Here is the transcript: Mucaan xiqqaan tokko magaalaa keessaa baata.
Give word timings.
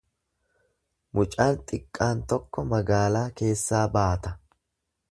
Mucaan 1.19 1.61
xiqqaan 1.73 2.25
tokko 2.33 2.65
magaalaa 2.73 3.25
keessaa 3.43 3.85
baata. 3.99 4.35